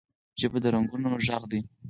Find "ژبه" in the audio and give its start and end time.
0.39-0.57